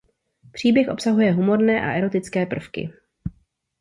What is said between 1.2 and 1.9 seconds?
humorné